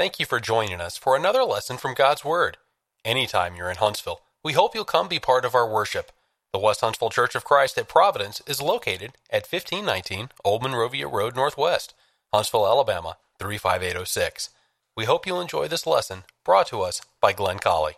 [0.00, 2.56] Thank you for joining us for another lesson from God's Word.
[3.04, 6.10] Anytime you're in Huntsville, we hope you'll come be part of our worship.
[6.54, 11.36] The West Huntsville Church of Christ at Providence is located at 1519 Old Monrovia Road
[11.36, 11.92] Northwest,
[12.32, 14.48] Huntsville, Alabama 35806.
[14.96, 17.96] We hope you'll enjoy this lesson brought to us by Glenn Colley.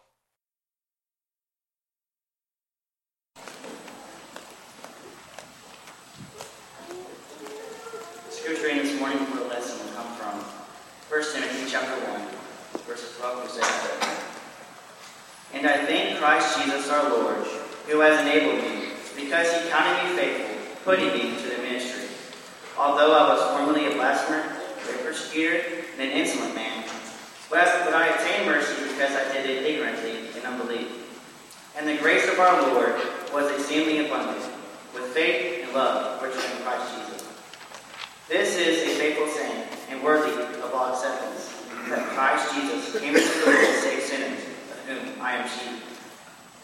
[8.28, 10.44] Scripture reading this morning for the lesson will come from
[11.12, 12.20] 1 Timothy chapter 1,
[12.86, 14.08] verses 12 through 17.
[15.62, 17.36] And I thank Christ Jesus our Lord,
[17.86, 22.10] who has enabled me, because he counted me faithful, putting me into the ministry.
[22.76, 25.62] Although I was formerly a blasphemer, a persecutor,
[25.94, 26.82] and an insolent man,
[27.48, 30.90] but I obtained mercy because I did it ignorantly in unbelief.
[31.78, 33.00] And the grace of our Lord
[33.32, 34.42] was exceedingly abundant,
[34.92, 37.22] with faith and love which are in Christ Jesus.
[38.28, 41.54] This is a faithful saying and worthy of all acceptance,
[41.88, 44.40] that Christ Jesus came into the world to save sinners,
[44.86, 45.82] whom I am chief.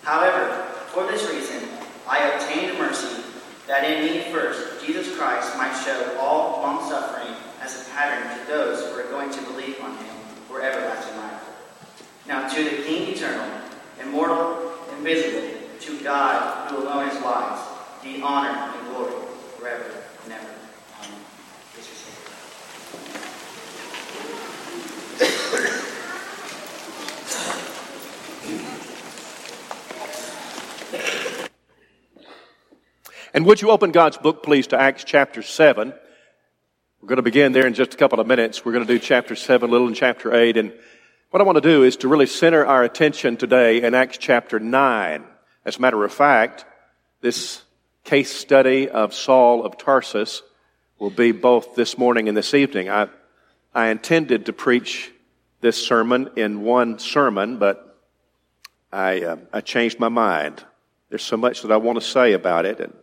[0.03, 1.69] However, for this reason,
[2.07, 3.23] I obtained mercy,
[3.67, 8.47] that in me first Jesus Christ might show all long suffering as a pattern to
[8.47, 10.17] those who are going to believe on him
[10.49, 11.43] for everlasting life.
[12.27, 13.47] Now to the King eternal,
[14.01, 15.51] immortal, invisible,
[15.81, 17.61] to God who alone is wise,
[18.03, 19.13] be honor and glory
[19.59, 19.91] forever
[20.25, 20.55] and ever.
[21.01, 21.21] Amen.
[21.75, 22.29] Please be seated.
[33.35, 35.93] And would you open God's book, please, to Acts chapter 7?
[37.01, 38.65] We're going to begin there in just a couple of minutes.
[38.65, 40.57] We're going to do chapter 7, little in chapter 8.
[40.57, 40.73] And
[41.31, 44.59] what I want to do is to really center our attention today in Acts chapter
[44.59, 45.25] 9.
[45.67, 46.65] As a matter of fact,
[47.21, 47.63] this
[48.05, 50.43] case study of Saul of Tarsus
[50.99, 52.89] will be both this morning and this evening.
[52.89, 53.09] I,
[53.75, 55.13] I intended to preach
[55.61, 57.99] this sermon in one sermon, but
[58.91, 60.65] I, uh, I changed my mind.
[61.11, 62.81] There's so much that I want to say about it.
[62.81, 62.95] And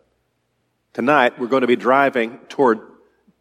[0.95, 2.79] tonight we're going to be driving toward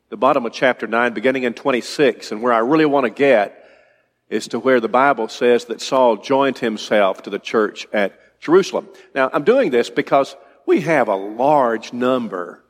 [0.09, 2.33] the bottom of chapter 9, beginning in 26.
[2.33, 3.65] And where I really want to get
[4.29, 8.89] is to where the Bible says that Saul joined himself to the church at Jerusalem.
[9.15, 10.35] Now, I'm doing this because
[10.67, 12.65] we have a large number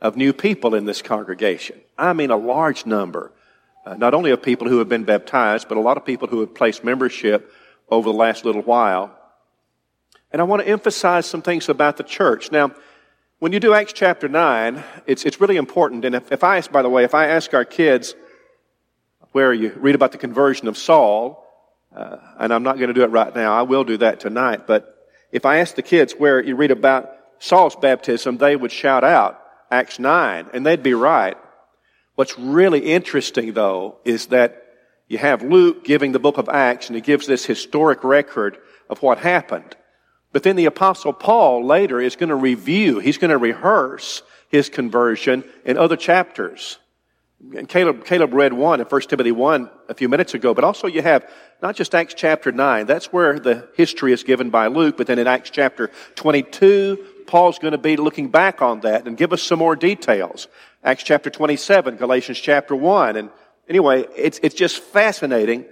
[0.00, 1.78] of new people in this congregation.
[1.98, 3.32] I mean, a large number.
[3.84, 6.40] Uh, not only of people who have been baptized, but a lot of people who
[6.40, 7.52] have placed membership
[7.90, 9.14] over the last little while.
[10.32, 12.50] And I want to emphasize some things about the church.
[12.50, 12.72] Now,
[13.40, 16.04] when you do Acts chapter 9, it's, it's really important.
[16.04, 18.14] And if, if I ask, by the way, if I ask our kids
[19.32, 21.42] where you read about the conversion of Saul,
[21.96, 24.66] uh, and I'm not going to do it right now, I will do that tonight,
[24.66, 24.94] but
[25.32, 29.40] if I ask the kids where you read about Saul's baptism, they would shout out
[29.70, 31.38] Acts 9, and they'd be right.
[32.16, 34.66] What's really interesting, though, is that
[35.08, 38.58] you have Luke giving the book of Acts, and he gives this historic record
[38.90, 39.76] of what happened.
[40.32, 44.68] But then the apostle Paul later is going to review, he's going to rehearse his
[44.68, 46.78] conversion in other chapters.
[47.56, 50.86] And Caleb, Caleb read one in 1 Timothy 1 a few minutes ago, but also
[50.86, 51.26] you have
[51.62, 55.18] not just Acts chapter 9, that's where the history is given by Luke, but then
[55.18, 59.42] in Acts chapter 22, Paul's going to be looking back on that and give us
[59.42, 60.48] some more details.
[60.84, 63.30] Acts chapter 27, Galatians chapter 1, and
[63.68, 65.64] anyway, it's, it's just fascinating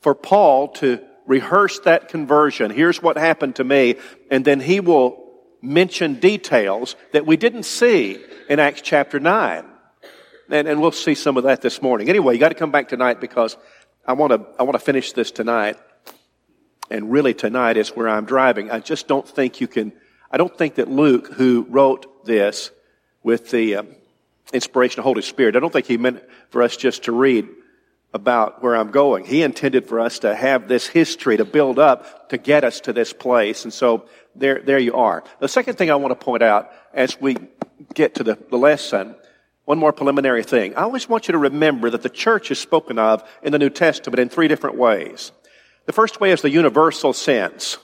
[0.00, 2.70] for Paul to rehearse that conversion.
[2.70, 3.96] Here's what happened to me,
[4.30, 5.22] and then he will
[5.62, 8.18] mention details that we didn't see
[8.48, 9.64] in Acts chapter 9.
[10.50, 12.08] And, and we'll see some of that this morning.
[12.08, 13.56] Anyway, you got to come back tonight because
[14.06, 15.76] I want to, I want to finish this tonight.
[16.90, 18.70] And really tonight is where I'm driving.
[18.70, 19.92] I just don't think you can,
[20.30, 22.70] I don't think that Luke, who wrote this
[23.22, 23.88] with the um,
[24.52, 27.48] inspiration of Holy Spirit, I don't think he meant for us just to read
[28.14, 29.24] about where I'm going.
[29.24, 32.92] He intended for us to have this history to build up to get us to
[32.92, 33.64] this place.
[33.64, 35.24] And so there, there you are.
[35.40, 37.36] The second thing I want to point out as we
[37.94, 39.14] get to the, the lesson
[39.64, 40.74] one more preliminary thing.
[40.74, 43.70] I always want you to remember that the church is spoken of in the New
[43.70, 45.30] Testament in three different ways.
[45.86, 47.78] The first way is the universal sense.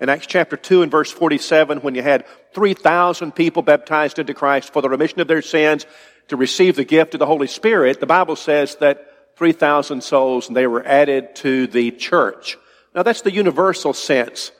[0.00, 2.24] In Acts chapter 2 and verse 47, when you had
[2.54, 5.86] 3,000 people baptized into Christ for the remission of their sins
[6.28, 9.09] to receive the gift of the Holy Spirit, the Bible says that
[9.40, 12.58] 3,000 souls and they were added to the church.
[12.94, 14.52] Now that's the universal sense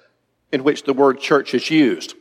[0.53, 2.15] in which the word church is used.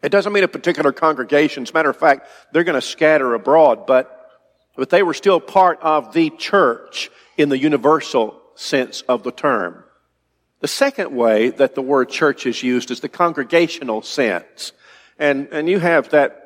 [0.00, 1.64] It doesn't mean a particular congregation.
[1.64, 4.30] As a matter of fact, they're going to scatter abroad, but,
[4.76, 9.82] but they were still part of the church in the universal sense of the term.
[10.60, 14.70] The second way that the word church is used is the congregational sense.
[15.18, 16.39] And, and you have that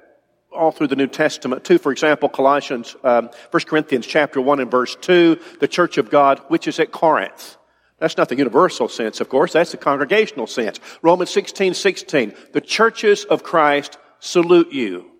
[0.54, 1.78] all through the New Testament too.
[1.78, 6.40] For example, Colossians, um, 1 Corinthians chapter 1 and verse 2, the church of God,
[6.48, 7.56] which is at Corinth.
[7.98, 9.52] That's not the universal sense, of course.
[9.52, 10.80] That's the congregational sense.
[11.02, 15.10] Romans 16, 16, the churches of Christ salute you.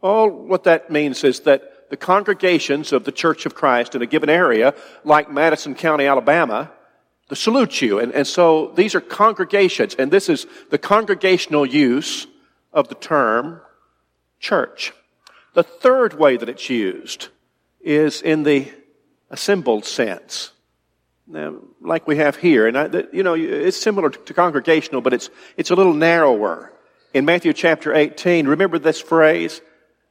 [0.00, 4.06] Well, what that means is that the congregations of the Church of Christ in a
[4.06, 4.74] given area,
[5.04, 6.72] like Madison County, Alabama,
[7.28, 7.98] to salute you.
[8.00, 12.26] And, and so these are congregations, and this is the congregational use
[12.72, 13.60] of the term
[14.44, 14.92] church.
[15.54, 17.28] The third way that it's used
[17.80, 18.70] is in the
[19.30, 20.52] assembled sense.
[21.26, 25.30] Now, like we have here, and I, you know, it's similar to congregational, but it's,
[25.56, 26.70] it's a little narrower.
[27.14, 29.62] In Matthew chapter 18, remember this phrase?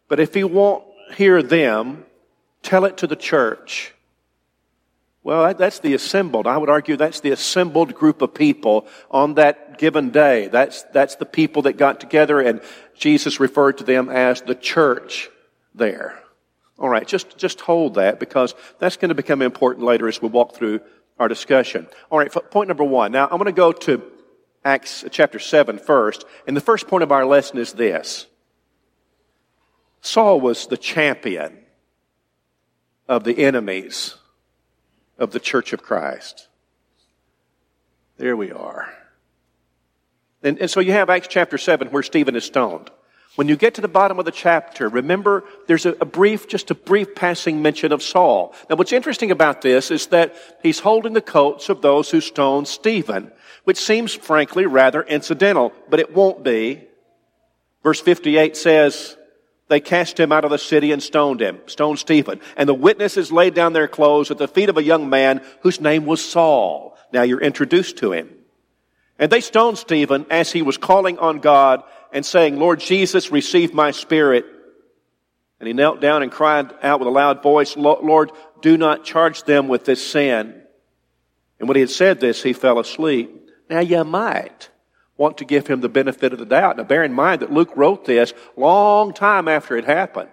[0.07, 0.83] But if you won't
[1.15, 2.06] hear them,
[2.63, 3.94] tell it to the church.
[5.23, 6.47] Well, that's the assembled.
[6.47, 10.49] I would argue that's the assembled group of people on that given day.
[10.49, 12.61] That's, that's the people that got together and
[12.93, 15.29] Jesus referred to them as the church
[15.73, 16.19] there.
[16.77, 20.27] All right, just, just hold that because that's going to become important later as we
[20.27, 20.81] walk through
[21.17, 21.87] our discussion.
[22.09, 23.13] All right, point number one.
[23.13, 24.03] Now, I'm going to go to
[24.65, 28.27] Acts chapter 7 first, and the first point of our lesson is this.
[30.01, 31.59] Saul was the champion
[33.07, 34.15] of the enemies
[35.18, 36.48] of the church of Christ.
[38.18, 38.94] There we are.
[40.42, 42.89] And, and, so you have Acts chapter 7 where Stephen is stoned.
[43.36, 46.69] When you get to the bottom of the chapter, remember there's a, a, brief, just
[46.69, 48.54] a brief passing mention of Saul.
[48.69, 52.68] Now what's interesting about this is that he's holding the coats of those who stoned
[52.68, 53.31] Stephen,
[53.63, 56.83] which seems frankly rather incidental, but it won't be.
[57.81, 59.18] Verse 58 says,
[59.69, 62.39] they cast him out of the city and stoned him, stoned Stephen.
[62.57, 65.80] And the witnesses laid down their clothes at the feet of a young man whose
[65.80, 66.98] name was Saul.
[67.12, 68.30] Now you're introduced to him.
[69.18, 73.74] And they stoned Stephen as he was calling on God and saying, Lord Jesus, receive
[73.74, 74.45] my spirit.
[75.60, 78.31] And he knelt down and cried out with a loud voice, Lord,
[78.62, 80.62] do not charge them with this sin.
[81.60, 83.50] And when he had said this, he fell asleep.
[83.69, 84.69] Now you might
[85.18, 86.77] want to give him the benefit of the doubt.
[86.77, 90.30] Now bear in mind that Luke wrote this long time after it happened.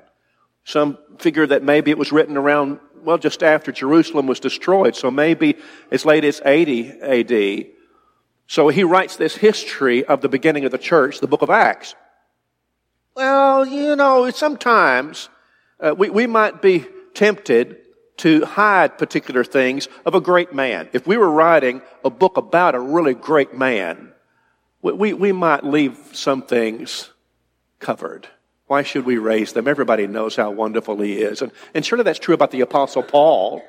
[0.65, 5.11] Some figure that maybe it was written around, well, just after Jerusalem was destroyed, so
[5.11, 5.57] maybe
[5.91, 7.67] as late as 80 AD.
[8.47, 11.95] So he writes this history of the beginning of the church, the book of Acts.
[13.15, 15.29] Well, you know, sometimes
[15.79, 17.79] uh, we, we might be tempted
[18.19, 20.89] to hide particular things of a great man.
[20.93, 24.10] If we were writing a book about a really great man,
[24.83, 27.11] we, we might leave some things
[27.79, 28.29] covered.
[28.67, 29.67] Why should we raise them?
[29.67, 31.43] Everybody knows how wonderful he is.
[31.43, 33.63] And, and surely that's true about the apostle Paul.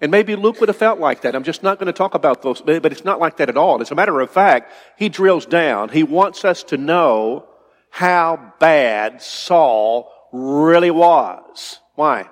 [0.00, 1.36] And maybe Luke would have felt like that.
[1.36, 3.80] I'm just not going to talk about those, but it's not like that at all.
[3.80, 5.90] As a matter of fact, he drills down.
[5.90, 7.46] He wants us to know
[7.88, 11.78] how bad Saul really was.
[11.94, 12.28] Why?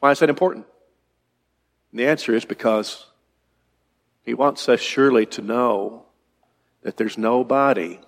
[0.00, 0.66] Why is that important?
[1.90, 3.06] And the answer is because
[4.24, 6.04] he wants us surely to know
[6.82, 7.98] that there's nobody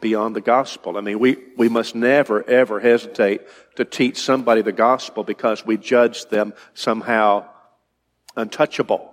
[0.00, 0.98] beyond the gospel.
[0.98, 3.42] I mean, we, we must never, ever hesitate
[3.76, 7.46] to teach somebody the gospel because we judge them somehow
[8.36, 9.08] untouchable.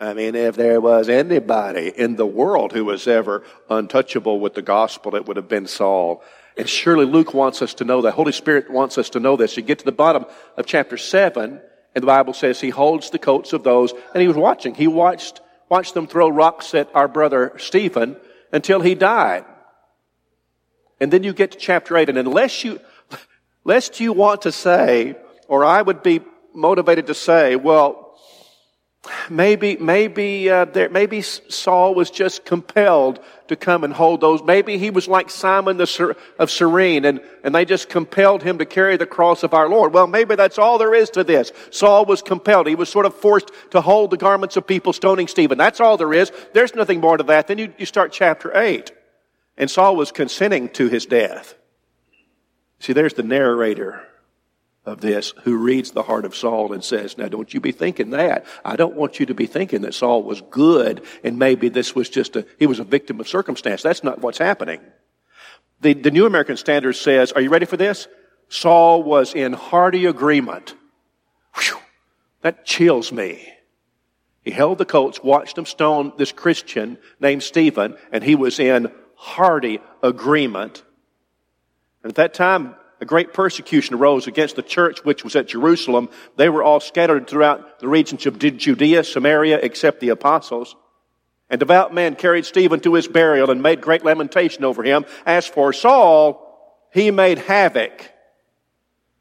[0.00, 4.62] I mean, if there was anybody in the world who was ever untouchable with the
[4.62, 6.22] gospel, it would have been Saul.
[6.56, 8.12] And surely Luke wants us to know that.
[8.12, 9.56] Holy Spirit wants us to know this.
[9.56, 10.26] You get to the bottom
[10.56, 11.60] of chapter 7,
[11.94, 14.74] and the Bible says he holds the coats of those, and he was watching.
[14.74, 15.40] He watched
[15.72, 18.14] watched them throw rocks at our brother Stephen
[18.52, 19.42] until he died.
[21.00, 22.78] And then you get to chapter 8, and unless you,
[23.64, 25.16] lest you want to say,
[25.48, 26.20] or I would be
[26.52, 28.00] motivated to say, well,
[29.28, 33.18] Maybe, maybe, uh, there, maybe Saul was just compelled
[33.52, 34.42] to come and hold those.
[34.42, 38.66] Maybe he was like Simon the, of Cyrene and, and they just compelled him to
[38.66, 39.94] carry the cross of our Lord.
[39.94, 41.52] Well, maybe that's all there is to this.
[41.70, 42.66] Saul was compelled.
[42.66, 45.56] He was sort of forced to hold the garments of people stoning Stephen.
[45.56, 46.32] That's all there is.
[46.52, 47.46] There's nothing more to that.
[47.46, 48.92] Then you, you start chapter 8.
[49.56, 51.54] And Saul was consenting to his death.
[52.80, 54.06] See, there's the narrator
[54.84, 58.10] of this who reads the heart of Saul and says, Now don't you be thinking
[58.10, 58.46] that.
[58.64, 62.08] I don't want you to be thinking that Saul was good and maybe this was
[62.08, 63.82] just a, he was a victim of circumstance.
[63.82, 64.80] That's not what's happening.
[65.80, 68.08] The, the New American Standard says, Are you ready for this?
[68.48, 70.74] Saul was in hearty agreement.
[71.54, 71.78] Whew,
[72.42, 73.48] that chills me.
[74.42, 78.90] He held the coats, watched them stone this Christian named Stephen, and he was in
[79.14, 80.82] hearty agreement.
[82.02, 86.08] And at that time, a great persecution arose against the church which was at Jerusalem.
[86.36, 90.76] They were all scattered throughout the regions of Judea, Samaria, except the apostles.
[91.50, 95.04] And devout men carried Stephen to his burial and made great lamentation over him.
[95.26, 96.48] As for Saul,
[96.92, 98.08] He made havoc.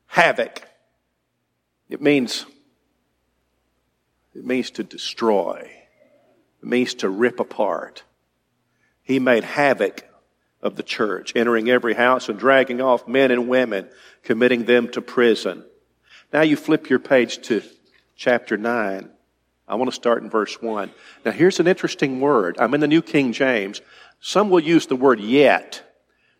[0.06, 0.62] Havoc.
[1.90, 2.46] It means,
[4.36, 5.72] it means to destroy.
[6.62, 8.04] It means to rip apart.
[9.02, 10.06] He made havoc
[10.62, 13.90] of the church, entering every house and dragging off men and women,
[14.24, 15.64] committing them to prison.
[16.32, 17.62] Now you flip your page to
[18.16, 19.10] chapter 9.
[19.68, 20.92] I want to start in verse 1.
[21.26, 22.58] Now here's an interesting word.
[22.60, 23.82] I'm in the New King James.
[24.20, 25.84] Some will use the word yet.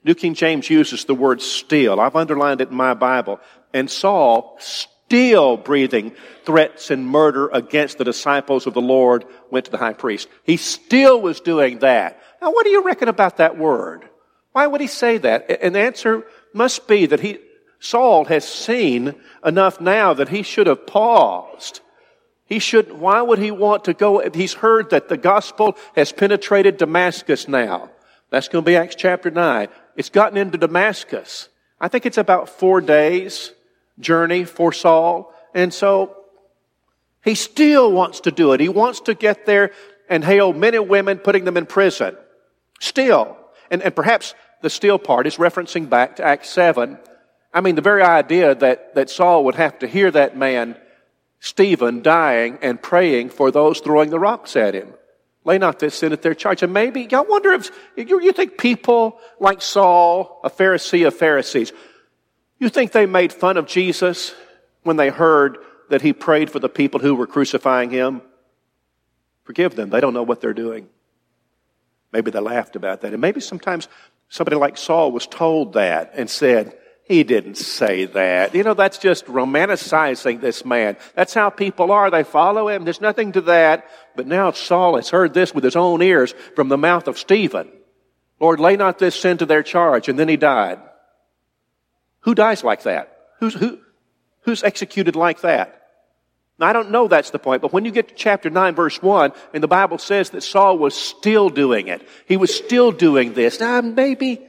[0.04, 2.00] New King James uses the word still.
[2.00, 3.40] I've underlined it in my Bible.
[3.74, 6.14] And Saul, still breathing
[6.46, 10.28] threats and murder against the disciples of the Lord, went to the high priest.
[10.44, 12.22] He still was doing that.
[12.42, 14.08] Now what do you reckon about that word?
[14.52, 15.48] Why would he say that?
[15.48, 17.40] The answer must be that he,
[17.80, 21.82] Saul has seen enough now that he should have paused.
[22.46, 24.30] He should, why would he want to go?
[24.34, 27.90] He's heard that the gospel has penetrated Damascus now.
[28.30, 29.68] That's going to be Acts chapter 9.
[29.96, 31.50] It's gotten into Damascus.
[31.80, 33.52] I think it's about four days
[34.00, 35.34] journey for Saul.
[35.54, 36.18] And so
[37.24, 38.60] he still wants to do it.
[38.60, 39.72] He wants to get there
[40.10, 42.18] and hail men and women, putting them in prison.
[42.80, 43.38] Still.
[43.72, 47.00] And, and perhaps the still part is referencing back to Acts 7.
[47.54, 50.76] I mean, the very idea that, that Saul would have to hear that man,
[51.40, 54.94] Stephen, dying and praying for those throwing the rocks at him.
[55.44, 56.62] Lay not this sin at their charge.
[56.62, 61.74] And maybe, I wonder if, you, you think people like Saul, a Pharisee of Pharisees,
[62.60, 64.36] you think they made fun of Jesus
[64.84, 65.58] when they heard
[65.90, 68.22] that he prayed for the people who were crucifying him?
[69.44, 69.90] Forgive them.
[69.90, 70.88] They don't know what they're doing.
[72.12, 73.14] Maybe they laughed about that.
[73.14, 73.88] And maybe sometimes
[74.30, 78.56] somebody like Saul was told that and said, he didn't say that.
[78.56, 80.98] You know, that's just romanticizing this man.
[81.16, 82.10] That's how people are.
[82.10, 82.86] They follow him.
[82.86, 83.86] There's nothing to that.
[84.16, 87.70] But now Saul has heard this with his own ears from the mouth of Stephen.
[88.40, 90.08] Lord, lay not this sin to their charge.
[90.08, 90.80] And then he died.
[92.22, 93.18] Who dies like that?
[93.40, 93.80] Who's, who,
[94.42, 95.81] who's executed like that?
[96.62, 99.02] Now, I don't know that's the point, but when you get to chapter 9, verse
[99.02, 103.34] 1, and the Bible says that Saul was still doing it, he was still doing
[103.34, 103.60] this.
[103.60, 104.40] Now, maybe,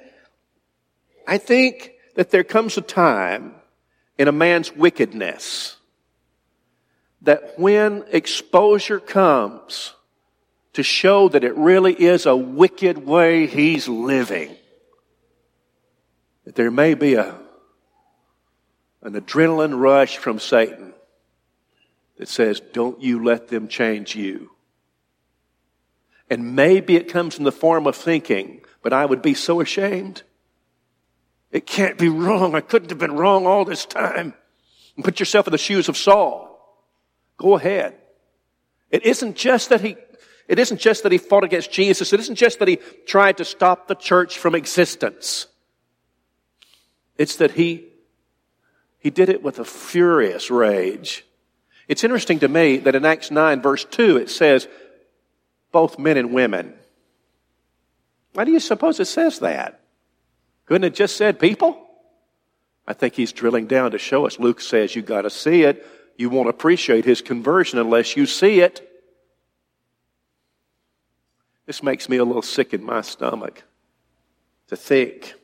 [1.26, 3.54] I think that there comes a time
[4.19, 5.76] in a man's wickedness
[7.23, 9.95] that when exposure comes
[10.75, 14.54] to show that it really is a wicked way he's living,
[16.45, 17.38] that there may be a,
[19.00, 20.92] an adrenaline rush from Satan
[22.23, 24.52] that says, Don't you let them change you.
[26.31, 30.23] And maybe it comes in the form of thinking, but I would be so ashamed.
[31.50, 32.55] It can't be wrong.
[32.55, 34.35] I couldn't have been wrong all this time.
[34.95, 36.87] And put yourself in the shoes of Saul.
[37.38, 37.97] Go ahead.
[38.93, 39.97] It isn't just that he,
[40.47, 42.12] it isn't just that he fought against Jesus.
[42.12, 45.49] It isn't just that he tried to stop the church from existence.
[47.19, 47.88] It's that he,
[49.00, 51.26] he did it with a furious rage.
[51.89, 54.69] It's interesting to me that in Acts 9, verse 2, it says,
[55.73, 56.75] both men and women.
[58.35, 59.81] Why do you suppose it says that?
[60.67, 61.79] Couldn't it just said people?
[62.87, 64.39] I think he's drilling down to show us.
[64.39, 65.87] Luke says you got to see it.
[66.17, 68.89] You won't appreciate his conversion unless you see it.
[71.67, 73.62] This makes me a little sick in my stomach
[74.69, 75.35] to think.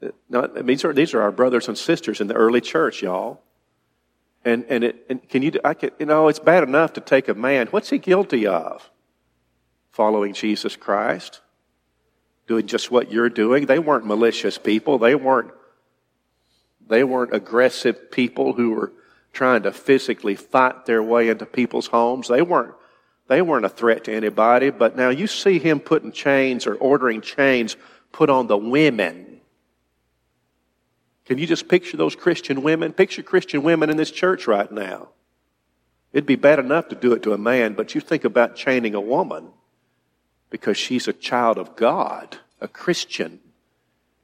[0.00, 3.42] That, no, these, are, these are our brothers and sisters in the early church, y'all.
[4.44, 7.28] And, and, it, and can you, I can, you know, it's bad enough to take
[7.28, 7.66] a man.
[7.68, 8.90] What's he guilty of?
[9.90, 11.40] Following Jesus Christ.
[12.46, 13.66] Doing just what you're doing.
[13.66, 14.98] They weren't malicious people.
[14.98, 15.52] They weren't,
[16.88, 18.92] they weren't aggressive people who were
[19.32, 22.28] trying to physically fight their way into people's homes.
[22.28, 22.74] They weren't,
[23.28, 24.70] they weren't a threat to anybody.
[24.70, 27.76] But now you see him putting chains or ordering chains
[28.10, 29.29] put on the women
[31.30, 32.92] can you just picture those Christian women?
[32.92, 35.10] Picture Christian women in this church right now.
[36.12, 38.96] It'd be bad enough to do it to a man, but you think about chaining
[38.96, 39.50] a woman
[40.50, 43.38] because she's a child of God, a Christian,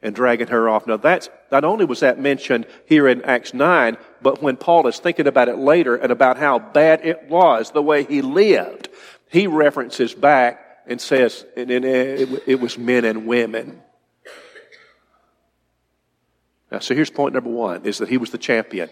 [0.02, 0.88] and dragging her off.
[0.88, 4.98] Now that's, not only was that mentioned here in Acts 9, but when Paul is
[4.98, 8.88] thinking about it later and about how bad it was, the way he lived,
[9.30, 13.80] he references back and says, and it, it was men and women.
[16.70, 18.90] Now, so here's point number one is that he was the champion.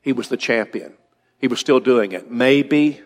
[0.00, 0.94] He was the champion.
[1.38, 2.30] He was still doing it.
[2.30, 3.00] Maybe,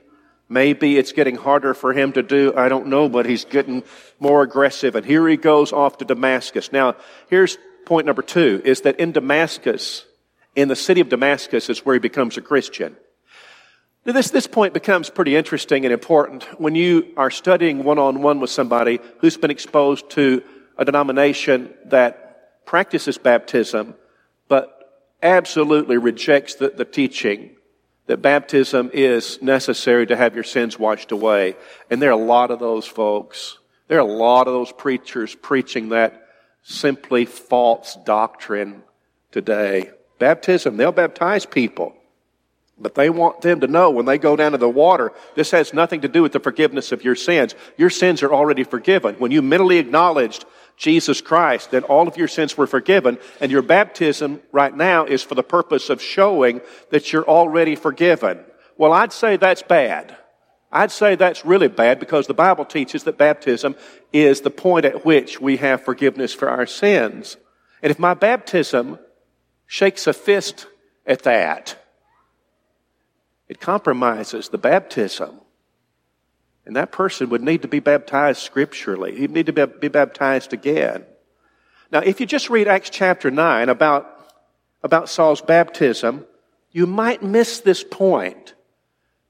[0.49, 2.55] maybe it's getting harder for him to do.
[2.57, 3.83] I don't know, but he's getting
[4.21, 4.95] more aggressive.
[4.95, 6.73] And here he goes off to Damascus.
[6.73, 6.97] Now,
[7.29, 10.07] here's point number two is that in Damascus,
[10.55, 12.97] in the city of Damascus is where he becomes a Christian.
[14.05, 18.21] Now this, this point becomes pretty interesting and important when you are studying one on
[18.21, 20.43] one with somebody who's been exposed to
[20.77, 22.22] a denomination that
[22.65, 23.95] practices baptism,
[24.49, 24.79] but
[25.23, 27.57] absolutely rejects the, the teaching
[28.07, 31.57] that baptism is necessary to have your sins washed away.
[31.91, 33.59] And there are a lot of those folks.
[33.89, 36.27] There are a lot of those preachers preaching that
[36.63, 38.83] simply false doctrine
[39.31, 39.91] today.
[40.19, 41.95] Baptism, they'll baptize people.
[42.79, 45.73] But they want them to know when they go down to the water, this has
[45.73, 47.55] nothing to do with the forgiveness of your sins.
[47.77, 49.15] Your sins are already forgiven.
[49.17, 50.45] When you mentally acknowledged
[50.77, 55.23] Jesus Christ, then all of your sins were forgiven, and your baptism right now is
[55.23, 56.61] for the purpose of showing
[56.91, 58.41] that you're already forgiven.
[58.77, 60.17] Well, I'd say that's bad.
[60.73, 63.77] I'd say that's really bad because the Bible teaches that baptism
[64.13, 67.37] is the point at which we have forgiveness for our sins.
[67.83, 68.99] And if my baptism
[69.67, 70.67] shakes a fist
[71.07, 71.77] at that,
[73.49, 75.42] it compromises the baptism.
[76.65, 79.17] And that person would need to be baptized scripturally.
[79.17, 81.05] He'd need to be, baptized again.
[81.91, 84.09] Now, if you just read Acts chapter 9 about,
[84.83, 86.25] about Saul's baptism,
[86.71, 88.55] you might miss this point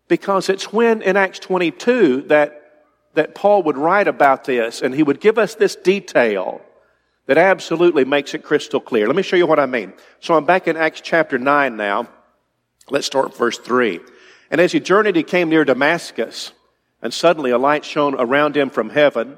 [0.09, 2.85] because it's when in Acts 22 that,
[3.15, 6.61] that Paul would write about this and he would give us this detail
[7.27, 9.07] that absolutely makes it crystal clear.
[9.07, 9.93] Let me show you what I mean.
[10.21, 12.09] So I'm back in Acts chapter 9 now.
[12.91, 14.01] Let's start verse 3.
[14.51, 16.53] And as he journeyed, he came near Damascus,
[17.03, 19.37] and suddenly a light shone around him from heaven.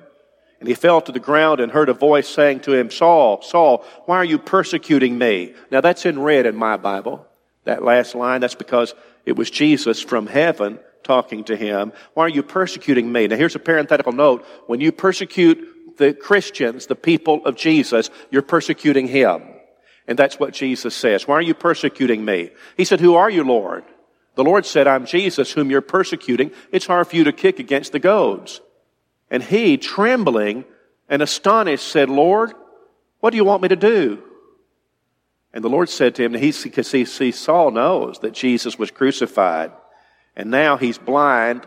[0.60, 3.84] And he fell to the ground and heard a voice saying to him, Saul, Saul,
[4.06, 5.54] why are you persecuting me?
[5.70, 7.26] Now that's in red in my Bible.
[7.64, 8.94] That last line, that's because
[9.24, 11.92] it was Jesus from heaven talking to him.
[12.14, 13.26] Why are you persecuting me?
[13.26, 14.44] Now here's a parenthetical note.
[14.66, 19.42] When you persecute the Christians, the people of Jesus, you're persecuting him.
[20.06, 21.26] And that's what Jesus says.
[21.26, 22.50] Why are you persecuting me?
[22.76, 23.84] He said, Who are you, Lord?
[24.36, 26.50] The Lord said, I'm Jesus whom you're persecuting.
[26.72, 28.60] It's hard for you to kick against the goads.
[29.30, 30.64] And he, trembling
[31.08, 32.52] and astonished, said, Lord,
[33.20, 34.22] what do you want me to do?
[35.52, 38.90] And the Lord said to him, he, because he, see, Saul knows that Jesus was
[38.90, 39.70] crucified.
[40.34, 41.66] And now he's blind,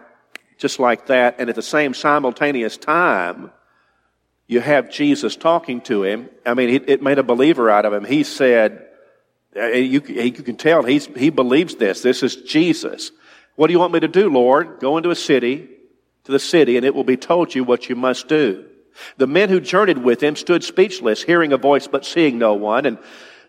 [0.57, 1.35] just like that.
[1.39, 3.51] And at the same simultaneous time,
[4.45, 6.29] you have Jesus talking to him.
[6.45, 8.03] I mean, it, it made a believer out of him.
[8.03, 8.86] He said,
[9.57, 12.01] Uh, you, you can tell he's, he believes this.
[12.01, 13.11] This is Jesus.
[13.55, 14.79] What do you want me to do, Lord?
[14.79, 15.67] Go into a city,
[16.25, 18.65] to the city, and it will be told you what you must do.
[19.17, 22.85] The men who journeyed with him stood speechless, hearing a voice but seeing no one.
[22.85, 22.97] And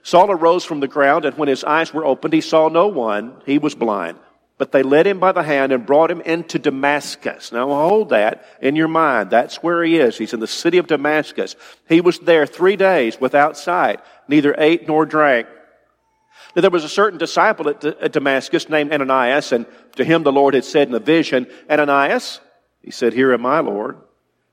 [0.03, 3.43] Saul arose from the ground, and when his eyes were opened, he saw no one.
[3.45, 4.19] He was blind.
[4.57, 7.53] But they led him by the hand and brought him into Damascus.
[7.53, 9.31] Now hold that in your mind.
[9.31, 10.19] That's where he is.
[10.19, 11.55] He's in the city of Damascus.
[11.89, 15.47] He was there three days without sight, neither ate nor drank.
[16.61, 19.67] There was a certain disciple at, Damascus named Ananias, and
[19.97, 22.41] to him the Lord had said in a vision, Ananias,
[22.83, 23.99] he said, Here am I, Lord.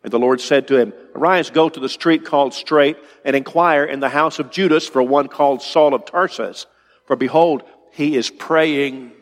[0.04, 3.86] And the Lord said to him, Arise, go to the street called Straight, and inquire
[3.86, 6.68] in the house of Judas for one called Saul of Tarsus.
[7.06, 9.14] For behold, he is praying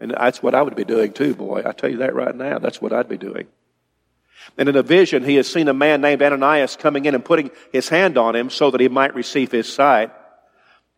[0.00, 1.62] and that's what I would be doing too, boy.
[1.64, 2.58] I tell you that right now.
[2.58, 3.48] That's what I'd be doing.
[4.56, 7.50] And in a vision, he has seen a man named Ananias coming in and putting
[7.72, 10.12] his hand on him so that he might receive his sight.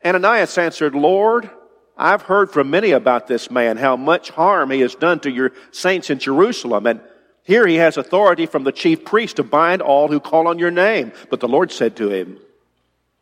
[0.04, 1.50] Ananias answered, Lord,
[1.96, 5.52] I've heard from many about this man, how much harm he has done to your
[5.70, 6.86] saints in Jerusalem.
[6.86, 7.00] And
[7.42, 10.70] here he has authority from the chief priest to bind all who call on your
[10.70, 11.12] name.
[11.28, 12.38] But the Lord said to him,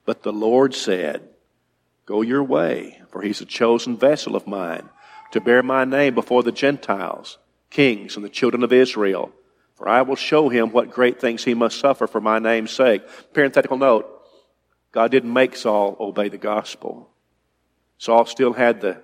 [0.05, 1.29] But the Lord said,
[2.07, 4.89] Go your way, for he's a chosen vessel of mine
[5.33, 7.39] to bear my name before the Gentiles,
[7.71, 9.33] kings, and the children of Israel.
[9.75, 13.03] For I will show him what great things he must suffer for my name's sake.
[13.35, 14.18] Parenthetical note
[14.93, 17.11] God didn't make Saul obey the gospel.
[17.99, 19.03] Saul still had the,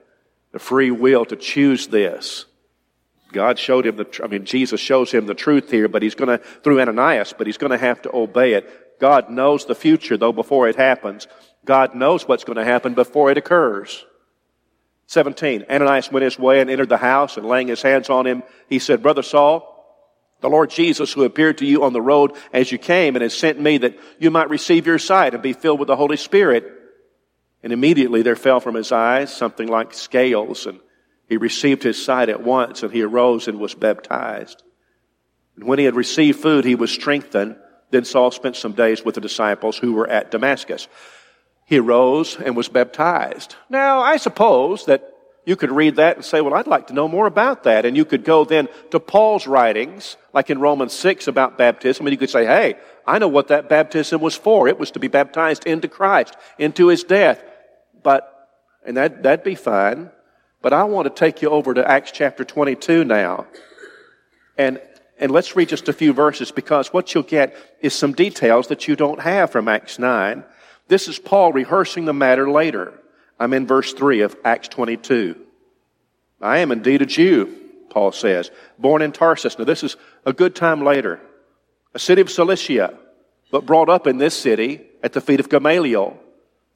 [0.53, 2.47] the free will to choose this.
[3.33, 6.39] God showed him the, I mean, Jesus shows him the truth here, but he's gonna,
[6.39, 9.01] through Ananias, but he's gonna have to obey it.
[9.01, 11.27] God knows the future, though, before it happens.
[11.65, 14.05] God knows what's gonna happen before it occurs.
[15.09, 15.67] 17.
[15.69, 18.79] Ananias went his way and entered the house, and laying his hands on him, he
[18.79, 19.74] said, Brother Saul,
[20.45, 23.35] the Lord Jesus, who appeared to you on the road as you came and has
[23.35, 26.71] sent me that you might receive your sight and be filled with the Holy Spirit.
[27.63, 30.81] And immediately there fell from his eyes something like scales, and
[31.31, 34.63] he received his sight at once, and he arose and was baptized.
[35.57, 37.57] And when he had received food, he was strengthened.
[37.91, 40.89] Then Saul spent some days with the disciples who were at Damascus
[41.65, 43.57] he arose and was baptized.
[43.71, 45.14] Now, I suppose that
[45.45, 47.85] you could read that and say, well, I'd like to know more about that.
[47.85, 52.13] And you could go then to Paul's writings, like in Romans 6 about baptism, and
[52.13, 52.77] you could say, hey,
[53.07, 54.69] I know what that baptism was for.
[54.69, 57.45] It was to be baptized into Christ, into his death.
[58.03, 58.49] But,
[58.87, 60.11] and that, that'd be fine.
[60.63, 63.47] But I want to take you over to Acts chapter 22 now.
[64.57, 64.81] And,
[65.19, 68.89] and let's read just a few verses because what you'll get is some details that
[68.89, 70.43] you don't have from Acts 9
[70.89, 72.95] This is Paul rehearsing the matter later.
[73.39, 75.37] I'm in verse 3 of Acts 22.
[76.41, 77.55] I am indeed a Jew,
[77.91, 79.59] Paul says, born in Tarsus.
[79.59, 81.21] Now, this is a good time later.
[81.95, 82.99] A city of Cilicia,
[83.51, 86.19] but brought up in this city at the feet of Gamaliel,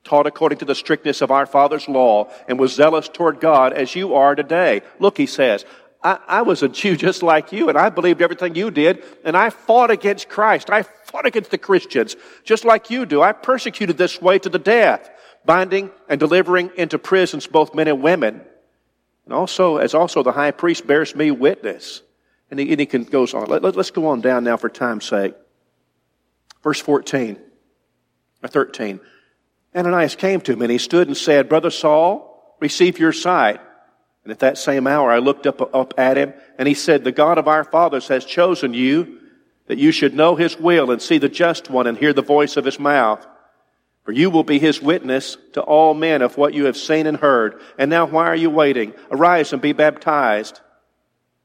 [0.04, 3.94] taught according to the strictness of our father's law, and was zealous toward God as
[3.94, 4.82] you are today.
[4.98, 5.64] Look, he says,
[6.02, 9.36] I, I, was a Jew just like you, and I believed everything you did, and
[9.36, 10.70] I fought against Christ.
[10.70, 13.22] I fought against the Christians, just like you do.
[13.22, 15.10] I persecuted this way to the death,
[15.44, 18.42] binding and delivering into prisons both men and women.
[19.24, 22.02] And also, as also the high priest bears me witness.
[22.50, 23.46] And he, and he can, goes on.
[23.46, 25.34] Let, let, let's go on down now for time's sake.
[26.62, 27.38] Verse 14,
[28.42, 29.00] or 13.
[29.76, 33.60] Ananias came to him, and he stood and said, Brother Saul, receive your sight.
[34.24, 37.12] And at that same hour, I looked up, up at him, and he said, The
[37.12, 39.20] God of our fathers has chosen you,
[39.66, 42.56] that you should know his will and see the just one and hear the voice
[42.56, 43.26] of his mouth.
[44.08, 47.18] For you will be his witness to all men of what you have seen and
[47.18, 47.60] heard.
[47.76, 48.94] And now why are you waiting?
[49.10, 50.62] Arise and be baptized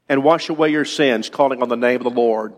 [0.07, 2.53] and wash away your sins, calling on the name of the Lord.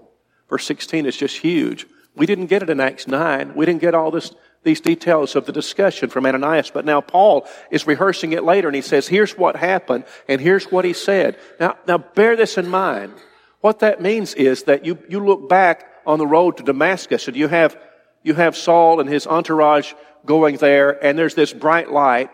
[0.48, 1.88] Verse 16 is just huge.
[2.16, 3.56] We didn't get it in Acts 9.
[3.56, 7.48] We didn't get all this these details of the discussion from Ananias, but now Paul
[7.72, 11.36] is rehearsing it later and he says, here's what happened and here's what he said.
[11.60, 13.16] Now, now bear this in mind.
[13.62, 17.36] What that means is that you, you look back on the road to Damascus and
[17.36, 17.76] you have,
[18.26, 19.94] you have Saul and his entourage
[20.26, 22.32] going there and there's this bright light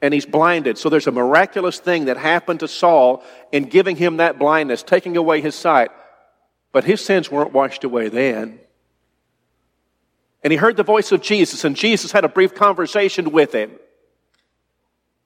[0.00, 0.78] and he's blinded.
[0.78, 5.16] So there's a miraculous thing that happened to Saul in giving him that blindness, taking
[5.16, 5.90] away his sight.
[6.70, 8.60] But his sins weren't washed away then.
[10.44, 13.72] And he heard the voice of Jesus, and Jesus had a brief conversation with him.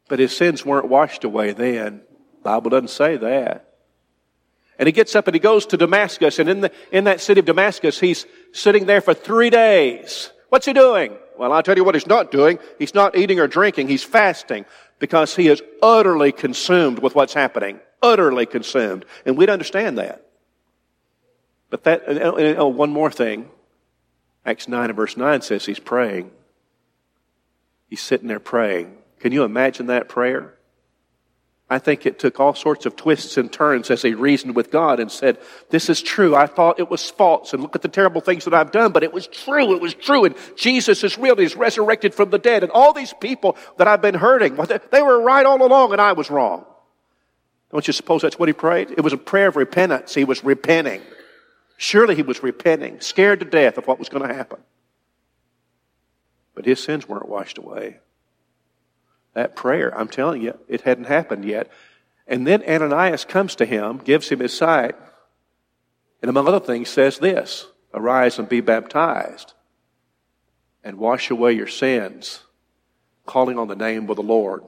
[0.08, 2.00] But his sins weren't washed away then.
[2.38, 3.69] The Bible doesn't say that.
[4.80, 7.38] And he gets up and he goes to Damascus, and in, the, in that city
[7.38, 10.30] of Damascus, he's sitting there for three days.
[10.48, 11.12] What's he doing?
[11.36, 12.58] Well, I'll tell you what he's not doing.
[12.78, 13.88] He's not eating or drinking.
[13.88, 14.64] He's fasting
[14.98, 17.78] because he is utterly consumed with what's happening.
[18.02, 19.04] Utterly consumed.
[19.26, 20.24] And we'd understand that.
[21.68, 23.50] But that, oh, one more thing.
[24.46, 26.30] Acts 9 and verse 9 says he's praying.
[27.90, 28.96] He's sitting there praying.
[29.18, 30.54] Can you imagine that prayer?
[31.72, 34.98] I think it took all sorts of twists and turns as he reasoned with God
[34.98, 35.38] and said,
[35.70, 36.34] This is true.
[36.34, 37.52] I thought it was false.
[37.52, 39.72] And look at the terrible things that I've done, but it was true.
[39.72, 40.24] It was true.
[40.24, 41.36] And Jesus is real.
[41.36, 42.64] He's resurrected from the dead.
[42.64, 44.58] And all these people that I've been hurting,
[44.90, 46.66] they were right all along and I was wrong.
[47.70, 48.90] Don't you suppose that's what he prayed?
[48.90, 50.12] It was a prayer of repentance.
[50.12, 51.02] He was repenting.
[51.76, 54.58] Surely he was repenting, scared to death of what was going to happen.
[56.56, 58.00] But his sins weren't washed away.
[59.34, 61.70] That prayer, I'm telling you, it hadn't happened yet.
[62.26, 64.94] And then Ananias comes to him, gives him his sight,
[66.22, 69.54] and among other things says this Arise and be baptized,
[70.84, 72.42] and wash away your sins,
[73.26, 74.62] calling on the name of the Lord.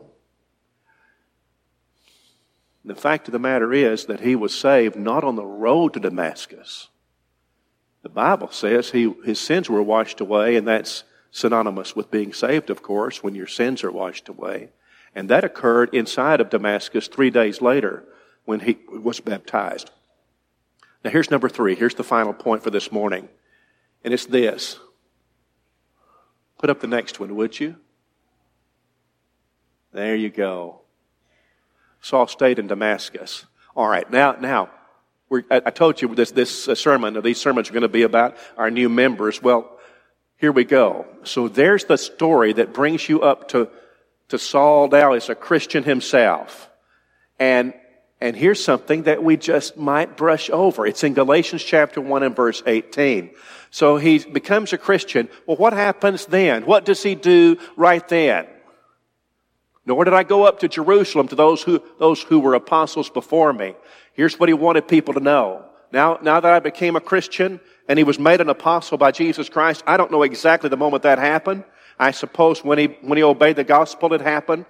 [2.84, 6.00] The fact of the matter is that he was saved not on the road to
[6.00, 6.88] Damascus,
[8.02, 12.70] the Bible says he, his sins were washed away, and that's synonymous with being saved,
[12.70, 14.68] of course, when your sins are washed away.
[15.14, 18.04] And that occurred inside of Damascus three days later
[18.44, 19.90] when he was baptized.
[21.04, 21.74] Now, here's number three.
[21.74, 23.28] Here's the final point for this morning.
[24.04, 24.78] And it's this.
[26.58, 27.76] Put up the next one, would you?
[29.92, 30.82] There you go.
[32.00, 33.46] Saul stayed in Damascus.
[33.74, 34.70] All right, now, now,
[35.50, 38.36] I, I told you this, this uh, sermon, these sermons are going to be about
[38.56, 39.42] our new members.
[39.42, 39.71] Well,
[40.42, 41.06] here we go.
[41.22, 43.68] So there's the story that brings you up to,
[44.26, 46.68] to Saul now a Christian himself.
[47.38, 47.74] And,
[48.20, 50.84] and here's something that we just might brush over.
[50.84, 53.30] It's in Galatians chapter 1 and verse 18.
[53.70, 55.28] So he becomes a Christian.
[55.46, 56.66] Well, what happens then?
[56.66, 58.48] What does he do right then?
[59.86, 63.52] Nor did I go up to Jerusalem to those who, those who were apostles before
[63.52, 63.76] me.
[64.12, 65.66] Here's what he wanted people to know.
[65.92, 69.48] Now, now that I became a Christian and he was made an apostle by Jesus
[69.48, 71.64] Christ, I don't know exactly the moment that happened.
[71.98, 74.64] I suppose when he, when he obeyed the gospel, it happened.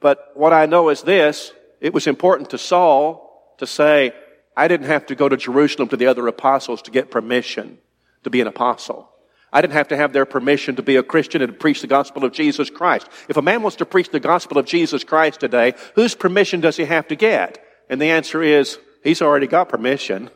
[0.00, 4.12] But what I know is this, it was important to Saul to say,
[4.56, 7.78] I didn't have to go to Jerusalem to the other apostles to get permission
[8.24, 9.10] to be an apostle.
[9.52, 11.86] I didn't have to have their permission to be a Christian and to preach the
[11.86, 13.08] gospel of Jesus Christ.
[13.28, 16.76] If a man wants to preach the gospel of Jesus Christ today, whose permission does
[16.76, 17.64] he have to get?
[17.88, 20.30] And the answer is, he's already got permission.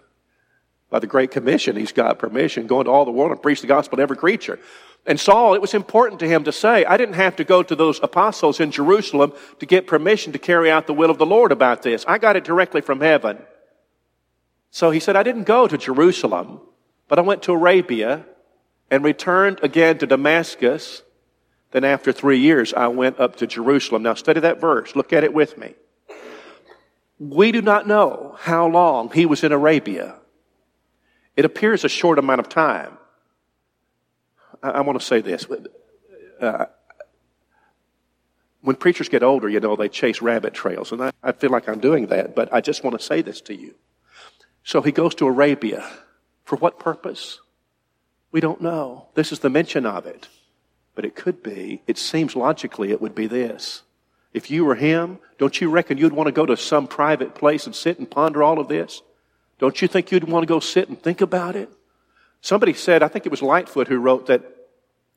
[0.91, 2.67] By the Great Commission, he's got permission.
[2.67, 4.59] Go into all the world and preach the gospel to every creature.
[5.05, 7.75] And Saul, it was important to him to say, I didn't have to go to
[7.75, 11.53] those apostles in Jerusalem to get permission to carry out the will of the Lord
[11.53, 12.05] about this.
[12.07, 13.39] I got it directly from heaven.
[14.71, 16.61] So he said, I didn't go to Jerusalem,
[17.09, 18.25] but I went to Arabia
[18.91, 21.03] and returned again to Damascus
[21.71, 24.03] Then after three years, I went up to Jerusalem.
[24.03, 24.97] Now study that verse.
[24.97, 25.75] Look at it with me.
[27.19, 30.17] We do not know how long he was in Arabia.
[31.37, 32.99] It appears a short amount of time.
[34.63, 35.47] I, I want to say this.
[36.41, 36.67] Uh,
[38.61, 40.93] when preachers get older, you know, they chase rabbit trails.
[40.93, 43.41] And I, I feel like I'm doing that, but I just want to say this
[43.43, 43.75] to you.
[44.63, 45.89] So he goes to Arabia.
[46.45, 47.41] For what purpose?
[48.33, 49.09] We don't know.
[49.15, 50.29] This is the mention of it.
[50.95, 53.83] But it could be, it seems logically it would be this.
[54.33, 57.67] If you were him, don't you reckon you'd want to go to some private place
[57.67, 59.03] and sit and ponder all of this?
[59.59, 61.71] Don't you think you'd want to go sit and think about it?
[62.41, 64.43] Somebody said, I think it was Lightfoot who wrote that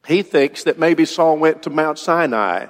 [0.08, 2.68] he thinks that maybe Saul went to Mount Sinai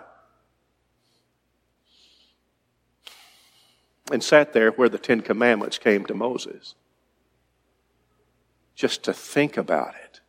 [4.11, 6.75] and sat there where the Ten Commandments came to Moses.
[8.75, 10.19] Just to think about it,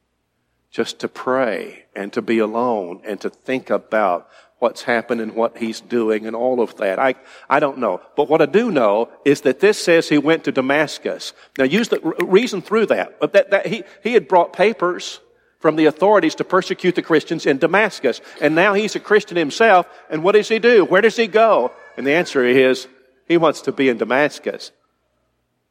[0.70, 4.28] just to pray and to be alone and to think about
[4.62, 7.00] what's happened and what he's doing and all of that.
[7.00, 7.16] I,
[7.50, 8.00] I don't know.
[8.16, 11.32] But what I do know is that this says he went to Damascus.
[11.58, 13.18] Now use the reason through that.
[13.18, 15.18] But that, that he, he had brought papers
[15.58, 18.20] from the authorities to persecute the Christians in Damascus.
[18.40, 19.86] And now he's a Christian himself.
[20.08, 20.84] And what does he do?
[20.84, 21.72] Where does he go?
[21.96, 22.86] And the answer is
[23.26, 24.70] he wants to be in Damascus.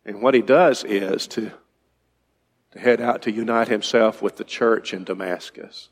[0.05, 1.49] And what he does is to,
[2.71, 5.87] to head out to unite himself with the church in Damascus.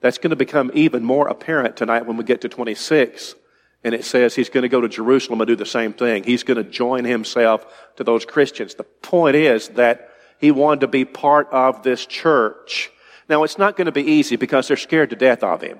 [0.00, 3.34] That's going to become even more apparent tonight when we get to 26.
[3.82, 6.24] And it says he's going to go to Jerusalem and do the same thing.
[6.24, 8.74] He's going to join himself to those Christians.
[8.74, 12.90] The point is that he wanted to be part of this church.
[13.28, 15.78] Now, it's not going to be easy because they're scared to death of him.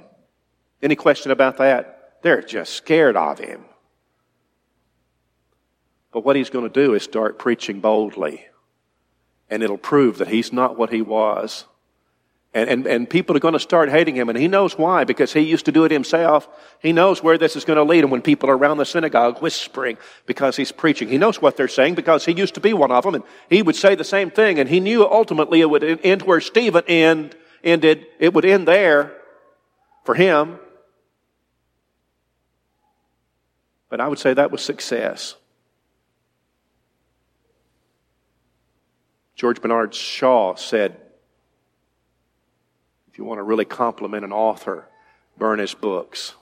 [0.82, 2.18] Any question about that?
[2.22, 3.64] They're just scared of him.
[6.12, 8.46] But what he's going to do is start preaching boldly.
[9.50, 11.66] And it'll prove that he's not what he was.
[12.56, 14.30] And, and, and people are going to start hating him.
[14.30, 16.48] And he knows why, because he used to do it himself.
[16.80, 19.42] He knows where this is going to lead him when people are around the synagogue
[19.42, 21.08] whispering because he's preaching.
[21.08, 23.16] He knows what they're saying because he used to be one of them.
[23.16, 24.58] And he would say the same thing.
[24.58, 28.06] And he knew ultimately it would end where Stephen end, ended.
[28.18, 29.12] It would end there
[30.04, 30.58] for him.
[33.90, 35.34] But I would say that was success.
[39.34, 41.02] George Bernard Shaw said,
[43.16, 44.86] if you want to really compliment an author,
[45.38, 46.34] burn his books.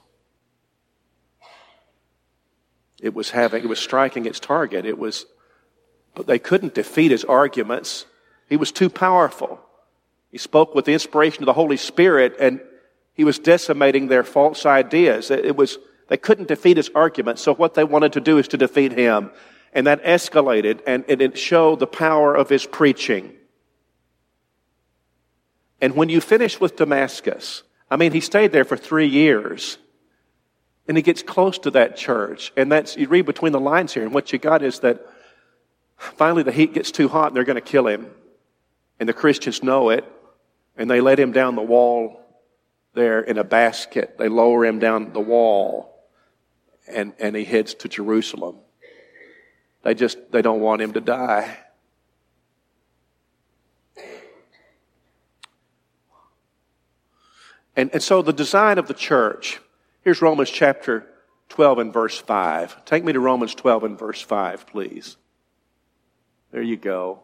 [3.01, 4.85] It was having, it was striking its target.
[4.85, 5.25] It was,
[6.15, 8.05] but they couldn't defeat his arguments.
[8.49, 9.61] He was too powerful.
[10.33, 12.59] He spoke with the inspiration of the Holy Spirit and
[13.13, 15.31] he was decimating their false ideas.
[15.31, 15.77] It was,
[16.09, 17.41] they couldn't defeat his arguments.
[17.41, 19.31] So what they wanted to do is to defeat him.
[19.71, 23.31] And that escalated and, and it showed the power of his preaching.
[25.81, 29.77] And when you finish with Damascus, I mean, he stayed there for three years.
[30.87, 32.53] And he gets close to that church.
[32.55, 35.05] And that's, you read between the lines here, and what you got is that
[35.97, 38.07] finally the heat gets too hot and they're going to kill him.
[38.99, 40.05] And the Christians know it.
[40.77, 42.21] And they let him down the wall
[42.93, 44.17] there in a basket.
[44.17, 46.05] They lower him down the wall.
[46.87, 48.57] And, and he heads to Jerusalem.
[49.83, 51.57] They just, they don't want him to die.
[57.75, 59.59] And, and so the design of the church,
[60.01, 61.05] here's Romans chapter
[61.49, 62.85] 12 and verse 5.
[62.85, 65.17] Take me to Romans 12 and verse 5, please.
[66.51, 67.19] There you go.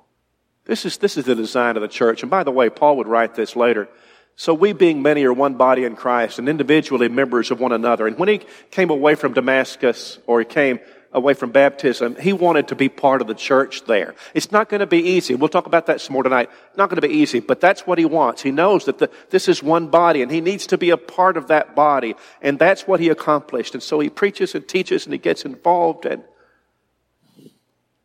[0.66, 2.22] This is, this is the design of the church.
[2.22, 3.90] And by the way, Paul would write this later.
[4.36, 8.08] So we being many are one body in Christ and individually members of one another.
[8.08, 10.80] And when he came away from Damascus, or he came
[11.14, 14.16] away from baptism, he wanted to be part of the church there.
[14.34, 15.36] It's not going to be easy.
[15.36, 16.50] We'll talk about that some more tonight.
[16.78, 18.42] Not going to be easy, but that's what he wants.
[18.42, 21.36] He knows that the, this is one body and he needs to be a part
[21.36, 22.16] of that body.
[22.42, 23.74] And that's what he accomplished.
[23.74, 26.24] And so he preaches and teaches and he gets involved and,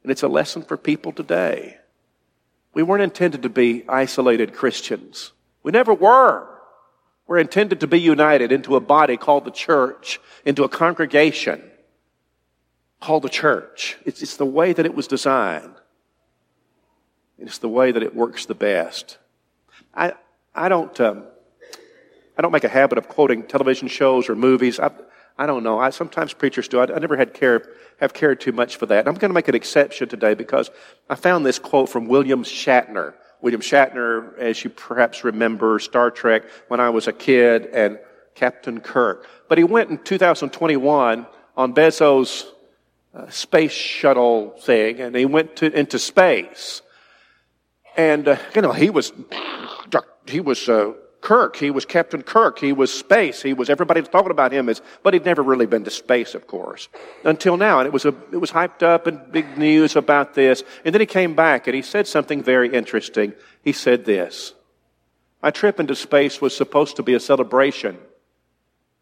[0.02, 1.76] and it's a lesson for people today.
[2.74, 5.32] We weren't intended to be isolated Christians.
[5.62, 6.48] We never were.
[7.28, 11.62] We're intended to be united into a body called the church, into a congregation
[13.00, 13.96] called the church.
[14.04, 15.74] It's, it's the way that it was designed.
[17.38, 19.18] It's the way that it works the best.
[19.94, 20.14] I,
[20.54, 21.24] I don't, um,
[22.36, 24.80] I don't make a habit of quoting television shows or movies.
[24.80, 24.90] I,
[25.38, 25.78] I don't know.
[25.78, 26.80] I, sometimes preachers do.
[26.80, 27.68] I, I never had care,
[28.00, 29.06] have cared too much for that.
[29.06, 30.70] I'm going to make an exception today because
[31.10, 33.14] I found this quote from William Shatner.
[33.42, 37.98] William Shatner, as you perhaps remember, Star Trek when I was a kid and
[38.34, 39.26] Captain Kirk.
[39.48, 42.46] But he went in 2021 on Bezos'
[43.30, 46.82] space shuttle thing, and he went to, into space.
[47.96, 49.12] And uh, you know, he was
[50.26, 51.56] he was uh, Kirk.
[51.56, 52.58] He was Captain Kirk.
[52.58, 53.42] He was space.
[53.42, 56.34] He was everybody was talking about him as, but he'd never really been to space,
[56.34, 56.88] of course,
[57.24, 57.80] until now.
[57.80, 60.62] And it was a, it was hyped up and big news about this.
[60.84, 63.32] And then he came back and he said something very interesting.
[63.62, 64.54] He said this.
[65.42, 67.98] My trip into space was supposed to be a celebration.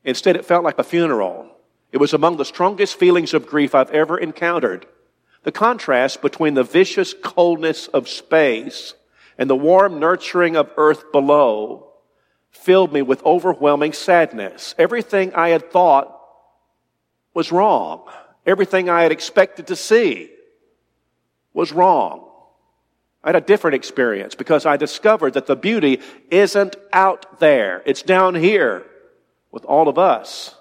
[0.04, 1.53] Instead, it felt like a funeral.
[1.94, 4.84] It was among the strongest feelings of grief I've ever encountered.
[5.44, 8.94] The contrast between the vicious coldness of space
[9.38, 11.92] and the warm nurturing of earth below
[12.50, 14.74] filled me with overwhelming sadness.
[14.76, 16.20] Everything I had thought
[17.32, 18.10] was wrong.
[18.44, 20.32] Everything I had expected to see
[21.52, 22.28] was wrong.
[23.22, 27.84] I had a different experience because I discovered that the beauty isn't out there.
[27.86, 28.84] It's down here
[29.52, 30.56] with all of us.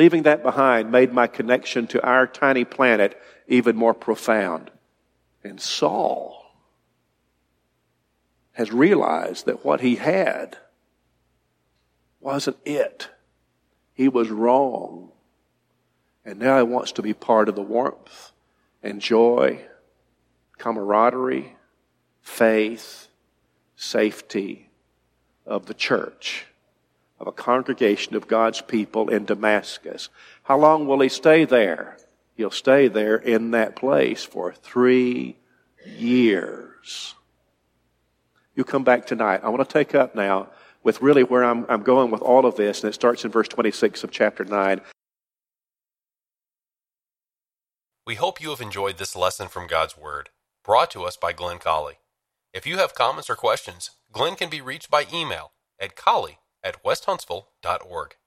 [0.00, 4.70] Leaving that behind made my connection to our tiny planet even more profound.
[5.44, 6.54] And Saul
[8.52, 10.56] has realized that what he had
[12.18, 13.10] wasn't it.
[13.92, 15.12] He was wrong.
[16.24, 18.32] And now he wants to be part of the warmth
[18.82, 19.66] and joy,
[20.56, 21.56] camaraderie,
[22.22, 23.08] faith,
[23.76, 24.70] safety
[25.44, 26.46] of the church,
[27.20, 30.08] of a congregation of God's people in Damascus.
[30.44, 31.98] How long will he stay there?
[32.34, 35.36] He'll stay there in that place for three
[35.86, 37.14] years.
[38.54, 39.42] You come back tonight.
[39.44, 40.48] I want to take up now
[40.82, 43.48] with really where I'm, I'm going with all of this, and it starts in verse
[43.48, 44.80] 26 of chapter 9.
[48.06, 50.30] We hope you have enjoyed this lesson from God's Word,
[50.64, 51.98] brought to us by Glenn Colley.
[52.54, 56.82] If you have comments or questions, Glenn can be reached by email at colley at
[56.84, 58.16] westhuntsville.org.